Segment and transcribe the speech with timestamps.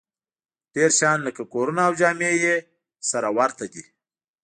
[0.75, 2.55] ډېر شیان لکه کورونه او جامې یې
[3.09, 3.83] سره ورته دي